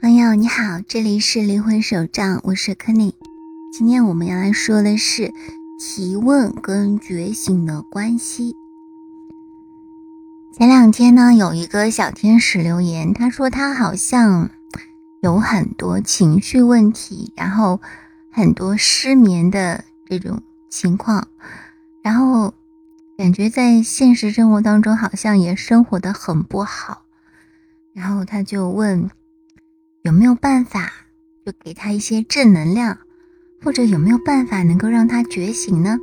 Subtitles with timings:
[0.00, 3.14] 朋友你好，这里是灵魂手账，我是柯内。
[3.72, 5.32] 今天我们要来说的是
[5.78, 8.54] 提问跟觉醒的关系。
[10.52, 14.50] 前两天呢，有一个小天使留言，他说他好像
[15.22, 17.80] 有很多情绪问题，然后
[18.30, 21.28] 很多失眠的这种情况，
[22.02, 22.52] 然后
[23.16, 27.01] 感觉在现实生活当中好像也生活的很不好，
[27.94, 29.10] 然后他就问。
[30.04, 30.92] 有没有办法，
[31.46, 32.98] 就给他一些正能量，
[33.62, 35.96] 或者有没有办法能够让他觉醒呢？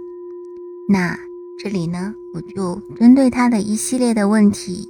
[0.88, 1.20] 那
[1.62, 4.88] 这里呢，我就针对他的一系列的问题，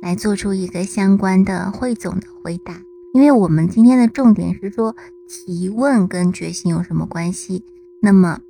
[0.00, 2.80] 来做出一个相关的汇总的回答。
[3.12, 4.96] 因为我们今天的重点是说
[5.28, 7.62] 提问跟觉醒有什么关系，
[8.00, 8.40] 那么。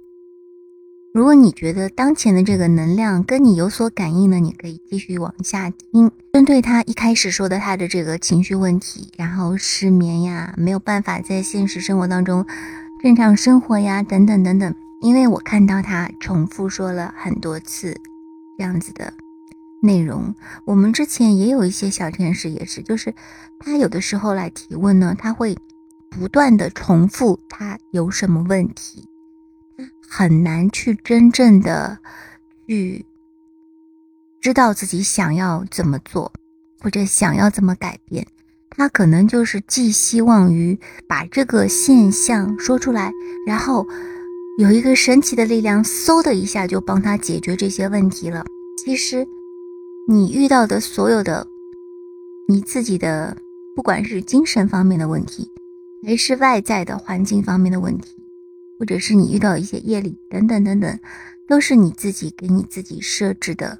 [1.14, 6.12] 如果你觉得当前的这个能量跟你有所感应呢，你可以继续往下听。
[6.32, 12.46] 针对他一开始说的他的这个情绪问题，然后失眠呀，没有办法在现实生活当中
[13.02, 14.74] 正常生活呀，等等等等。
[15.00, 17.96] 因为我看到他重复说了很多次
[18.58, 19.12] 这样子的
[19.80, 20.34] 内容。
[20.66, 23.14] 我们之前也有一些小天使也是，就是
[23.58, 25.56] 他有的时候来提问呢，他会
[26.10, 29.08] 不断的重复他有什么问题。
[30.08, 31.98] 很难去真正的
[32.66, 33.04] 去
[34.40, 36.32] 知道自己想要怎么做，
[36.80, 38.26] 或者想要怎么改变。
[38.70, 40.78] 他可能就是寄希望于
[41.08, 43.12] 把这个现象说出来，
[43.46, 43.86] 然后
[44.58, 48.44] 有一个神奇的力量，嗖的一下就帮他解决这些问题了。
[48.84, 49.26] 其实，
[50.08, 51.46] 你遇到的所有的
[52.48, 53.36] 你自己的，
[53.74, 55.50] 不管是精神方面的问题，
[56.06, 58.17] 还是外在的环境方面的问题。
[58.78, 60.98] 或者是你遇到一些业力等等等等，
[61.48, 63.78] 都是你自己给你自己设置的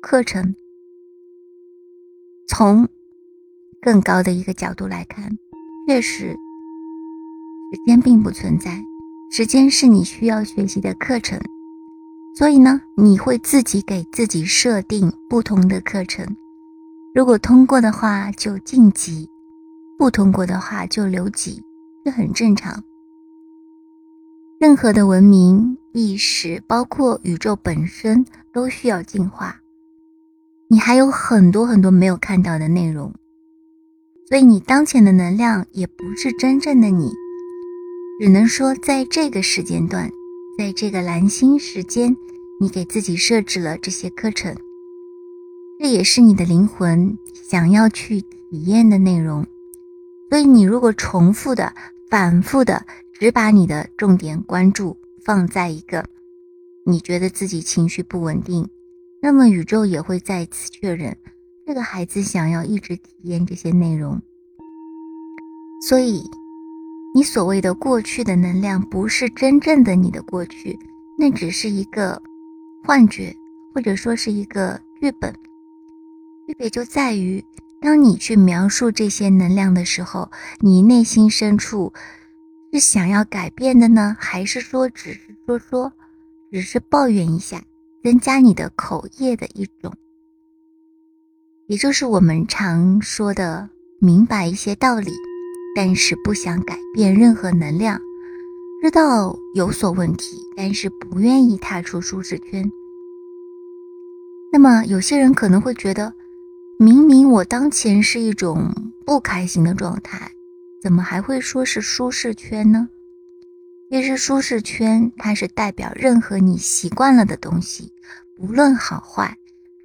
[0.00, 0.54] 课程。
[2.48, 2.88] 从
[3.80, 5.30] 更高的一个角度来看，
[5.86, 6.30] 确实
[7.72, 8.82] 时间并不存在，
[9.30, 11.40] 时间是你需要学习的课程。
[12.36, 16.36] 所以呢，你会自己给自己设定不同的课程。
[17.14, 19.28] 如果通过的话就晋级，
[19.98, 21.62] 不通过的话就留级，
[22.04, 22.82] 这很正常。
[24.60, 29.58] 任何的文明意识，包括宇宙本身，都需要进化。
[30.68, 33.14] 你还有很多很多没有看到的内容，
[34.28, 37.10] 所以你当前的能量也不是真正的你，
[38.20, 40.10] 只能说在这个时间段，
[40.58, 42.14] 在这个蓝星时间，
[42.60, 44.54] 你给自己设置了这些课程，
[45.78, 49.46] 这也是你的灵魂想要去体验的内容。
[50.28, 51.72] 所以你如果重复的、
[52.10, 52.84] 反复的。
[53.20, 56.02] 只把你的重点关注放在一个
[56.86, 58.66] 你觉得自己情绪不稳定，
[59.20, 61.14] 那么宇宙也会再次确认
[61.66, 64.18] 这个孩子想要一直体验这些内容。
[65.86, 66.24] 所以，
[67.14, 70.78] 你所谓的过去的能量不是真正的你的过去，
[71.18, 72.22] 那只是一个
[72.82, 73.36] 幻觉，
[73.74, 75.30] 或者说是一个剧本。
[76.46, 77.44] 区别就在于，
[77.82, 81.92] 当你去描述这些能量的时候，你内心深处。
[82.72, 85.92] 是想要改变的呢，还是说只是说说，
[86.52, 87.62] 只是抱怨一下，
[88.02, 89.92] 增加你的口业的一种？
[91.66, 95.12] 也就是我们常说的明白一些道理，
[95.74, 98.00] 但是不想改变任何能量，
[98.82, 102.70] 知道有所问题，但是不愿意踏出舒适圈。
[104.52, 106.12] 那么有些人可能会觉得，
[106.78, 110.32] 明明我当前是一种不开心的状态。
[110.82, 112.88] 怎么还会说是舒适圈呢？
[113.90, 117.92] 其实舒适圈它是代表任何你习惯了的东西，
[118.36, 119.36] 不论好坏，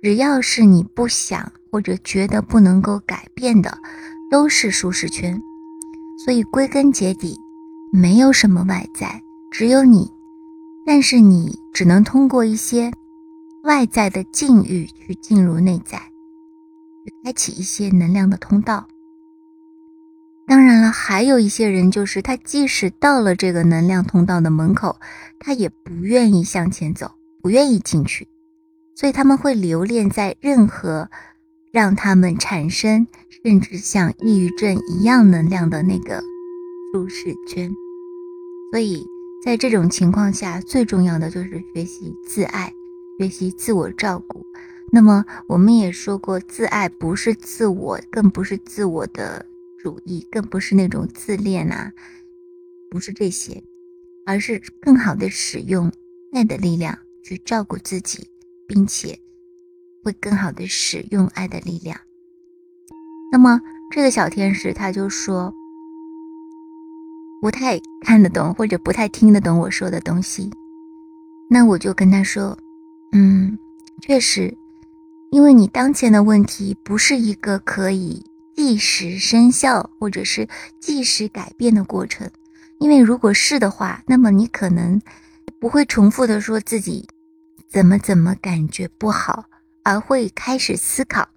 [0.01, 3.77] 只要是你不想或者觉得不能够改变的，
[4.31, 5.41] 都是舒适圈。
[6.23, 7.35] 所以归根结底，
[7.91, 9.21] 没有什么外在，
[9.51, 10.09] 只有你。
[10.85, 12.91] 但是你只能通过一些
[13.63, 15.97] 外在的境遇去进入内在，
[17.03, 18.87] 去开启一些能量的通道。
[20.47, 24.99] 当然了，还有一些人，就是他即使到了这个能量通道的门口，
[25.39, 27.11] 他也不愿意向前走，
[27.41, 28.27] 不愿意进去，
[28.93, 31.09] 所以他们会留恋在任何
[31.71, 33.07] 让他们产生
[33.43, 36.21] 甚至像抑郁症一样能量的那个
[36.93, 37.71] 舒适圈。
[38.71, 39.03] 所以
[39.43, 42.71] 在这种情况下，最重要的就是学习自爱，
[43.19, 44.45] 学习自我照顾。
[44.91, 49.43] 那么我们也说过，自爱不是自我，更不是自我的。
[49.85, 51.91] 主义更不是那种自恋呐，
[52.89, 53.63] 不是这些，
[54.25, 55.91] 而是更好的使用
[56.33, 58.27] 爱的力量去照顾自己，
[58.67, 59.19] 并且
[60.03, 61.99] 会更好的使用爱的力量。
[63.31, 63.61] 那么
[63.91, 65.53] 这个小天使他就说，
[67.39, 70.49] 不太看得懂或者不太听得懂我说的东西。
[71.47, 72.57] 那我就跟他说，
[73.11, 73.59] 嗯，
[74.01, 74.57] 确实，
[75.29, 80.47] 因为你当前的问题不是一个可以即时生效或者是
[80.79, 82.29] 即时改变的过程。
[82.79, 85.01] 因为如果是的话，那么你可能
[85.59, 87.07] 不会重复的说自己
[87.69, 89.45] 怎么怎么感觉不好，
[89.83, 91.27] 而会开始思考。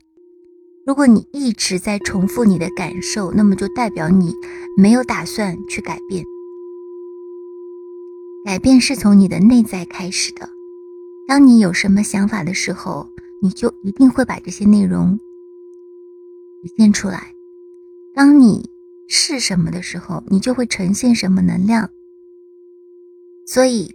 [0.86, 4.32] 如果你一直在重复你的感受，那么就代表你
[4.76, 6.24] 没有打算去改变。
[8.44, 10.48] 改变是从你的内在开始的。
[11.28, 13.06] 当你有什么想法的时候，
[13.42, 15.20] 你就一定会把这些内容
[16.62, 17.32] 体现出来。
[18.14, 18.68] 当你
[19.08, 21.88] 是什么的时候，你就会呈现什么能量。
[23.46, 23.94] 所以，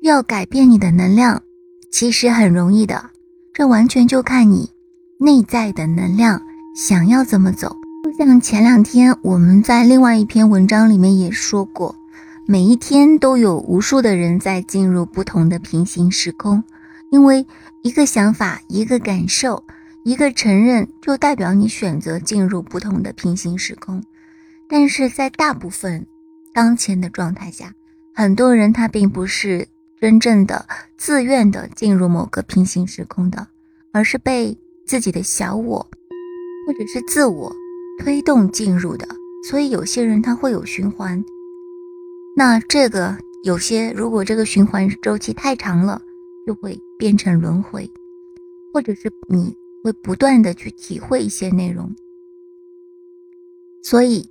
[0.00, 1.42] 要改变你的能量，
[1.90, 3.10] 其实很容易的。
[3.52, 4.70] 这完全就看你
[5.18, 6.40] 内在的能量
[6.76, 7.76] 想要怎么走。
[8.04, 11.94] 就像前两天我们在另外一篇文章里面也说过，
[12.46, 16.64] 每一天都有无数的人在进入不同的平行时空，
[17.10, 17.46] 因为
[17.82, 19.64] 一个想法，一个感受。
[20.08, 24.02] 一个承认就代表你选择进入不同的平行时空，
[24.66, 26.06] 但是在大部分
[26.54, 27.74] 当前的状态下，
[28.14, 29.68] 很多人他并不是
[30.00, 30.66] 真正的
[30.96, 33.48] 自愿的进入某个平行时空的，
[33.92, 34.56] 而是被
[34.86, 35.86] 自己的小我
[36.66, 37.54] 或者是自我
[37.98, 39.06] 推动进入的。
[39.46, 41.22] 所以有些人他会有循环，
[42.34, 43.14] 那这个
[43.44, 46.00] 有些如果这个循环周期太长了，
[46.46, 47.90] 就会变成轮回，
[48.72, 49.54] 或者是你。
[49.82, 51.94] 会不断的去体会一些内容，
[53.82, 54.28] 所以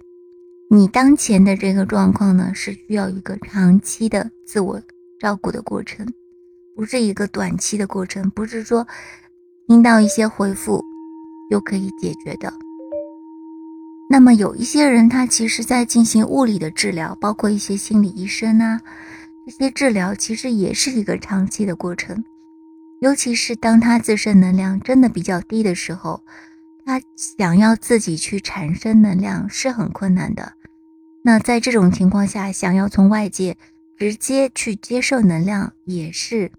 [0.70, 4.82] 你当前的这个状况呢，是需要一个长期的自我
[5.20, 6.06] 照顾的过程，
[6.76, 8.86] 不是一个短期的过程，不是说
[9.68, 10.84] 听到一些回复
[11.50, 12.54] 就可以解决的。
[14.10, 18.82] 那么有一些人，他其实在进行物理的治疗，包括一些心理医生啊，
[19.46, 22.24] 这些治疗其实也是一个长期的过程。
[23.00, 26.24] 尤其是当他自身能量真的比较低的时候，
[26.84, 30.54] 他想要自己去产生能量是很困难的。
[31.24, 33.58] 那在这种情况下，想要从外界
[33.98, 36.54] 直接去接受能量也是比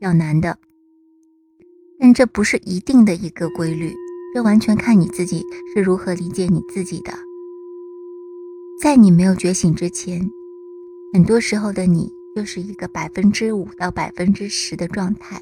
[0.00, 0.58] 较难的。
[2.00, 3.94] 但这不是一定的一个规律，
[4.34, 7.12] 这完全看你自己是如何理解你自己的。
[8.82, 10.28] 在你没有觉醒之前，
[11.12, 12.10] 很多时候的你。
[12.34, 15.40] 就是一个百分之五到百分之十的状态，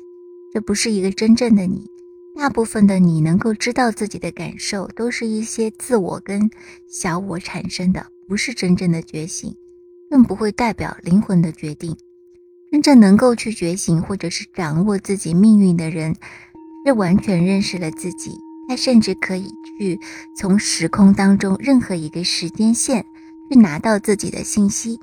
[0.53, 1.87] 这不是一个真正的你。
[2.35, 6.51] 大部分的你能够知道自己的感受，都是一些自我跟
[6.89, 9.55] 小我产生的，不是真正的觉醒，
[10.11, 11.97] 更不会代表灵魂的决定。
[12.71, 16.17] 真正能够去觉醒或者是掌握自己命运的人，
[16.87, 18.33] 是完全认识了自己。
[18.69, 19.99] 他甚至可以去
[20.35, 23.05] 从时空当中任何一个时间线
[23.51, 24.99] 去拿到自己的信息。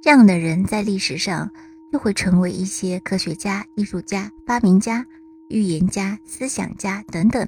[0.00, 1.50] 这样的人在历史上
[1.92, 5.04] 就会成为一些科学家、艺术家、发明家、
[5.48, 7.46] 预言家、思想家等等。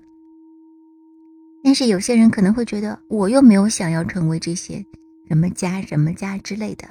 [1.63, 4.85] 但是有些人可能会觉得，我又没有想要成为这些
[5.29, 6.89] 什么家、什么家之类的。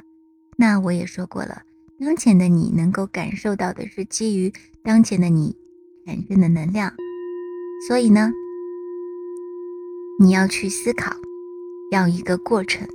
[0.56, 1.63] 那我也说过了，
[2.00, 4.53] 当前的你能够感受到的是基于
[4.84, 5.55] 当前的你
[6.05, 6.93] 产生的能量，
[7.88, 8.31] 所以呢，
[10.19, 11.15] 你要去思考，
[11.91, 12.88] 要一个过程，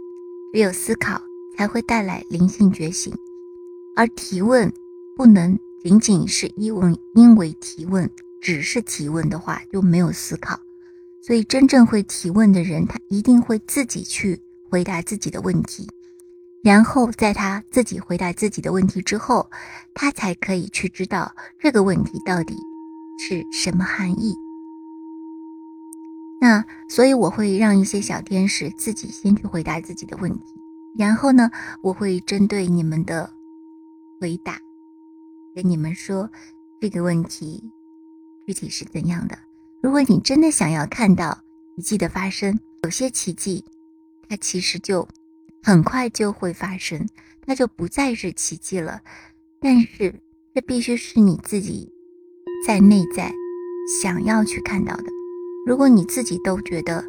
[0.53, 1.21] 只有思考。
[1.57, 3.13] 才会带来灵性觉醒，
[3.97, 4.73] 而提问
[5.17, 10.59] 不能仅仅是因问，因为提问只是提问的话就没有思考。
[11.23, 15.89] 所以真正会提问的人，他一定会自己去回答自己的问题，
[16.63, 19.51] 然后在他自己回答自己的问题之后，
[19.95, 22.55] 他才可以去知道这个问题到底
[23.19, 24.35] 是什么含义。
[26.41, 30.64] 那所以我会让一些小天使自己先去回答自己的问题。
[30.97, 31.51] 然后呢，
[31.83, 33.31] 我会针对你们的
[34.21, 34.59] 回答，
[35.55, 36.31] 跟你们说
[36.81, 37.63] 这个问题
[38.47, 39.37] 具体是怎样的。
[39.83, 41.43] 如果你真的想要看到
[41.77, 43.65] 奇迹的发生，有些奇迹
[44.29, 45.07] 它其实就
[45.63, 47.09] 很快就会发生，
[47.45, 49.03] 它就不再是奇迹了。
[49.61, 50.15] 但是
[50.55, 51.91] 这必须是你自己
[52.67, 53.33] 在内在
[54.01, 55.05] 想要去看到的。
[55.67, 57.05] 如果你自己都觉得，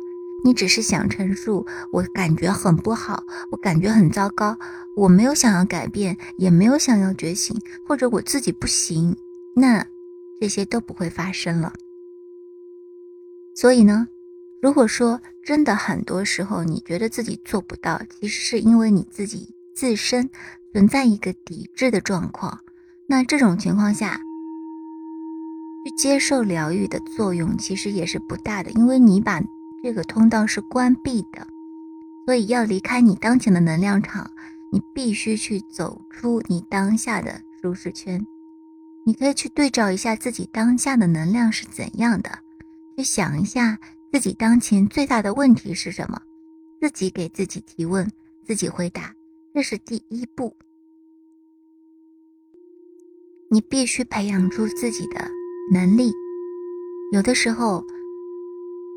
[0.45, 4.55] 你只是想陈述，我感觉很不好，我感觉很糟糕，
[4.95, 9.17] 我没有想要改变，也没有想要觉醒，或者我自己不行，
[9.55, 9.83] 那
[10.39, 11.73] 这些都不会发生了。
[13.55, 14.07] 所以呢，
[14.61, 20.29] 如果说真的很多时候你觉得自己做不到，其实是因为你自己自身
[20.71, 22.59] 存在一个抵制的状况，
[23.07, 24.21] 那这种情况下，
[25.83, 29.41] 去接受疗愈的作用其实也是不大的，因为你把。
[29.85, 31.45] 这个通道是关闭的，
[32.25, 34.31] 所以要离开你当前的能量场，
[34.71, 38.25] 你必须去走出你当下的舒适圈。
[39.05, 42.39] 你可以去对照一下自己当下的能量是怎样的，
[42.97, 43.77] 去想一下
[44.11, 46.19] 自己当前最大的问题是什么，
[46.81, 48.11] 自己给自己提问，
[48.43, 49.13] 自己回答，
[49.53, 50.51] 这是第一步。
[53.51, 55.29] 你必须培养出自己的
[55.71, 56.11] 能力。
[57.11, 57.85] 有的时候，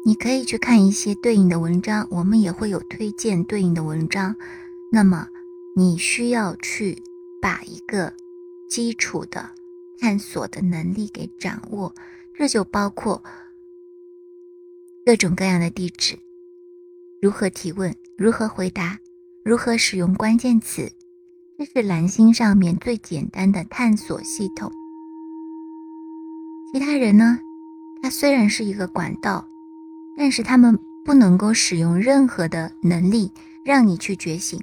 [0.04, 4.34] 你可以去看一些对应的文章，我们也会有推荐对应的文章。
[4.90, 5.28] 那么，
[5.76, 7.02] 你需要去
[7.42, 8.14] 把一个
[8.70, 9.50] 基础的
[10.00, 11.94] 探索的能力给掌握，
[12.34, 13.22] 这就包括
[15.04, 16.18] 各种各样的地址，
[17.20, 18.98] 如何提问，如何回答，
[19.44, 20.90] 如何使用关键词。
[21.58, 24.70] 这是蓝星上面最简单的探索系统。
[26.72, 27.40] 其他人呢？
[28.00, 29.48] 他虽然是一个管道，
[30.18, 33.30] 但是他们不能够使用任何的能力
[33.64, 34.60] 让你去觉醒。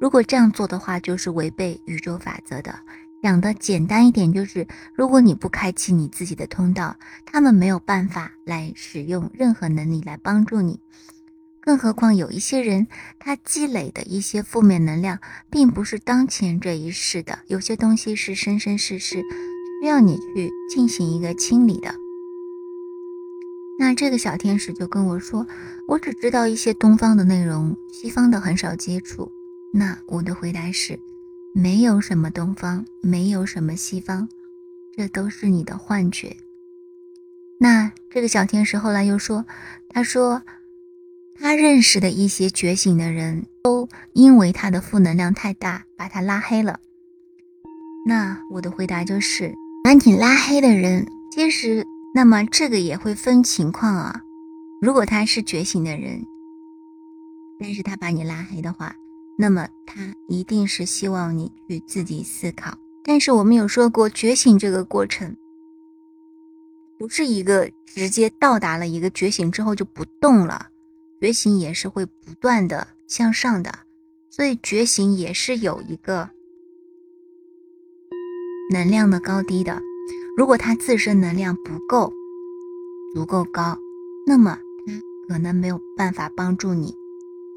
[0.00, 2.74] 如果这样做的话，就是违背宇宙法则的。
[3.22, 10.80] 讲的简单一点，就是如果你不开启你自己的通道，他们没有办法来使用任何能力来帮助你。
[11.60, 12.88] 更何况有一些人，
[13.20, 19.22] 他积累的一些负面能量，并不是当前这一世的，有些东西是生生世世
[19.80, 22.01] 需要你去进行一个清理的。
[23.82, 25.44] 那这个小天使就跟我说，
[25.88, 29.28] 我只知道一些东方的内容，西方的很少接触。
[29.74, 31.00] 那我的回答是，
[31.52, 34.28] 没有什么东方，没有什么西方，
[34.96, 36.36] 这都是你的幻觉。
[37.58, 39.44] 那这个小天使后来又说，
[39.88, 40.42] 他说。
[41.34, 46.78] 他认识的一些觉醒的人都因为他的负能量太大，把他拉黑了。
[48.06, 51.84] 那我的回答就是，把你拉黑的人，其实
[52.14, 54.22] 那么这个也会分情况啊。
[54.80, 56.26] 如果他是觉醒的人，
[57.58, 58.94] 但是他把你拉黑的话，
[59.38, 62.76] 那么他一定是希望你去自己思考。
[63.04, 65.36] 但是我们有说过，觉醒这个过程，
[66.98, 70.68] 不是一个直接到达了一个觉醒之后就不动了。
[71.20, 73.72] 觉醒也是会不断的向上的，
[74.28, 76.30] 所以觉醒也是有一个
[78.72, 79.80] 能量的高低的。
[80.36, 82.12] 如果他自身能量不够
[83.14, 83.78] 足够高，
[84.26, 86.94] 那么他可能没有办法帮助你。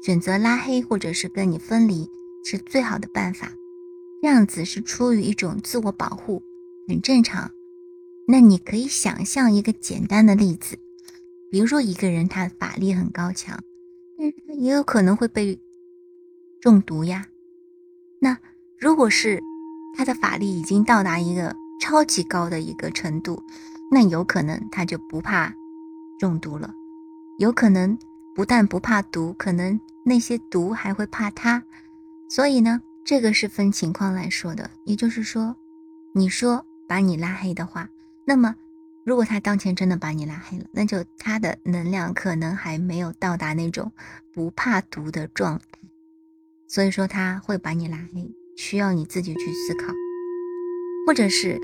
[0.02, 2.08] 选择拉黑或者是跟你分离
[2.44, 3.52] 是最好的办法。
[4.20, 6.42] 这样子是出于一种自我保护，
[6.88, 7.50] 很正常。
[8.26, 10.78] 那你可以想象一个简单的例子。
[11.50, 13.58] 比如说，一个人他法力很高强，
[14.18, 15.58] 但是他也有可能会被
[16.60, 17.28] 中毒呀。
[18.18, 18.36] 那
[18.78, 19.40] 如果是
[19.96, 23.42] 他的法力已经到达一个超级高的一个程度，
[23.90, 25.54] 那有可能他就不怕
[26.18, 26.74] 中毒了。
[27.38, 27.98] 有可能
[28.34, 31.62] 不但不怕毒，可能那些毒还会怕他。
[32.28, 34.70] 所以呢，这个是分情况来说的。
[34.84, 35.56] 也就是说，
[36.12, 37.88] 你说把你拉黑的话，
[38.24, 38.54] 那么。
[39.04, 43.92] 如果他当前真的把你拉黑了，那就他的能量可能还没有到达那种
[44.32, 45.78] 不怕毒的状态，
[46.66, 49.92] 所以说他会把你拉黑，需要你自己去思考，
[51.06, 51.60] 或者是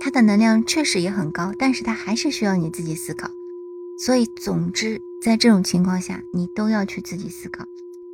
[0.00, 3.30] 他的能量确实也很高，但是他还是需要你自己思考。
[3.98, 7.66] 所以总之，在这种情况下，你都要去自己思考。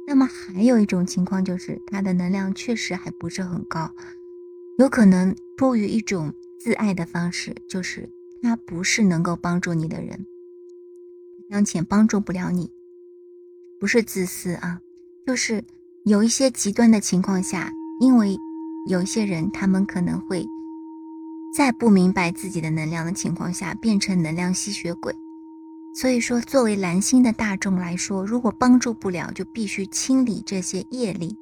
[0.07, 3.95] 那么还有一种情况就是他的能量确实还不是很高，
[4.79, 8.11] 有可能出于一种自爱的方式，就是。
[8.45, 10.27] 他不是能够帮助你的人，
[11.49, 12.73] 当前帮助不了你，
[13.79, 14.81] 不是自私啊，
[15.25, 15.63] 就是
[16.05, 18.37] 有一些极端的情况下，因为
[18.87, 20.47] 有些人，他们可能会
[21.55, 25.15] 在不明白自己的能量的情况下，变成能量吸血鬼。
[25.95, 31.37] 所以说，作为蓝星的大众来说，如果帮助不了，就必须清理这些业力，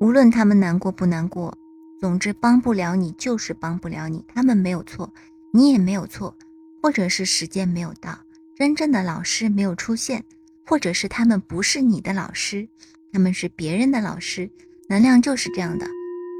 [0.00, 1.56] 无论他们难过不难过，
[2.00, 5.12] 总之帮不了你就是帮不了你，他们没有错。
[5.52, 6.36] 你也没有错，
[6.82, 8.18] 或者是时间没有到，
[8.54, 10.22] 真正的老师没有出现，
[10.64, 12.68] 或者是他们不是你的老师，
[13.10, 14.50] 他们是别人的老师。
[14.88, 15.86] 能量就是这样的，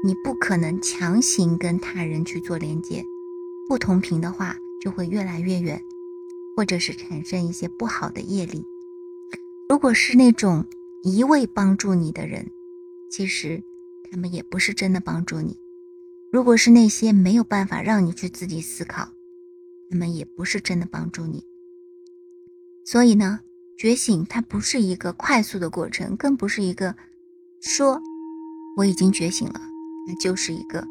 [0.03, 3.03] 你不可能强行跟他人去做连接，
[3.67, 5.81] 不同频的话就会越来越远，
[6.55, 8.63] 或者是产生一些不好的业力。
[9.69, 10.65] 如果是那种
[11.03, 12.49] 一味帮助你的人，
[13.11, 13.61] 其实
[14.09, 15.57] 他们也不是真的帮助你。
[16.31, 19.09] 如果是那些没有办法让你去自己思考，
[19.89, 21.43] 那么也不是真的帮助你。
[22.85, 23.39] 所以呢，
[23.77, 26.95] 觉醒它不是一个快速的过程，更不是一个
[27.59, 28.01] 说
[28.77, 29.61] 我已经觉醒了，
[30.07, 30.87] 那就是一个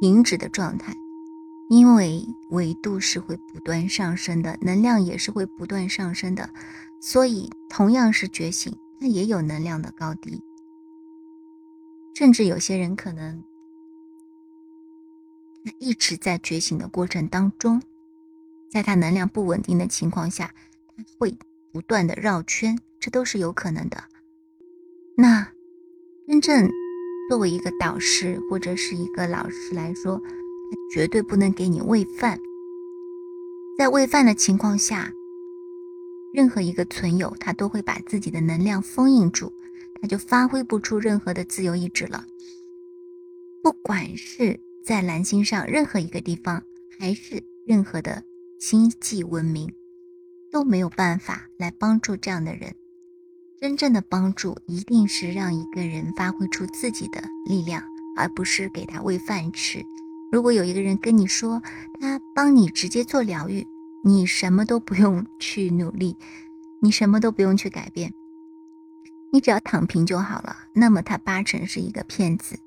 [0.00, 0.94] 停止的状态。
[1.68, 6.48] 因为维度是会不断上升的，能量也是会不断上升的，
[6.98, 10.42] 所以同样是觉醒，它也有能量的高低。
[12.14, 13.44] 甚至有些人可能，
[15.62, 17.82] 他一直在觉醒的过程当中，
[18.70, 20.54] 在他能量不稳定的情况下，
[20.96, 21.36] 他会
[21.70, 24.02] 不断的绕圈，这都是有可能的。
[25.18, 25.52] 那
[26.26, 26.70] 真正
[27.28, 32.40] 作为一个导师或者是一个老师来说，他绝对不能给你喂饭。
[33.76, 35.12] 在喂饭的情况下，
[36.32, 39.52] 任何一个存有，他都会把自己的能量封印住。
[40.00, 42.24] 他就发挥不出任何的自由意志了。
[43.62, 46.62] 不管是在蓝星上任何一个地方，
[46.98, 48.22] 还是任何的
[48.60, 49.72] 星际文明，
[50.52, 52.74] 都没有办法来帮助这样的人。
[53.60, 57.82] 真正的帮助一定是让一个人发挥出自己的力量，
[58.16, 59.84] 而不是给他喂饭吃。
[60.30, 61.60] 如果有一个人跟你说
[62.00, 63.66] 他帮你直接做疗愈，
[64.04, 66.16] 你什么都不用 去努力，
[66.80, 68.14] 你什么都不用去改变。
[69.32, 72.58] 你只要躺平就好了，那么他八成是一个骗子。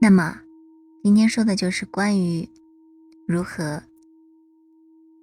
[0.00, 0.42] 那么，
[1.02, 2.48] 今天说的就是关于
[3.26, 3.82] 如何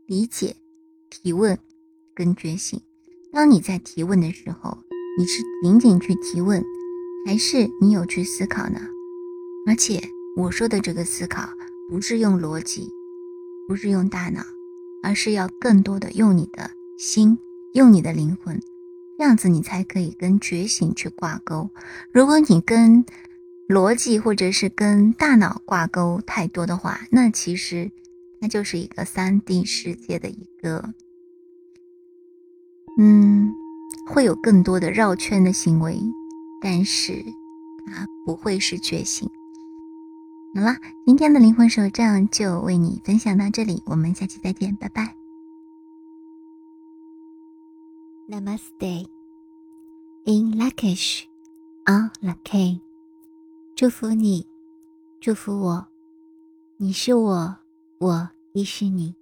[0.07, 0.55] 理解
[1.09, 1.57] 提问
[2.13, 2.81] 跟觉醒。
[3.35, 4.77] 当你在提问的时候，
[5.17, 6.63] 你是仅仅去提问，
[7.25, 8.79] 还是你有去思考呢？
[9.67, 10.01] 而且
[10.37, 11.49] 我说的这个思考，
[11.89, 12.87] 不是用逻辑，
[13.67, 14.41] 不是用大脑，
[15.03, 17.37] 而是要更多的用你的心。
[17.73, 18.57] 用你的灵魂，
[19.17, 21.69] 这样子你才可以跟觉醒去挂钩。
[22.13, 23.03] 如果你跟
[23.67, 27.91] 逻辑或者是跟大脑挂钩太多的话，那其实
[28.39, 30.93] 那就是一个三 D 世界的一个，
[32.97, 33.53] 嗯，
[34.05, 36.01] 会有更多的绕圈的行为，
[36.61, 37.23] 但是
[37.85, 39.29] 它不会是觉醒。
[40.53, 45.15] 好了，今天的灵魂手账就为你分享到这里，我们下期再见，拜拜。
[48.29, 49.07] Namaste.
[50.23, 51.25] In Lakish,
[51.85, 52.79] on Laki.
[53.75, 54.47] 祝福你，
[55.19, 55.87] 祝福我，
[56.77, 57.57] 你是我，
[57.99, 59.13] 我亦是你。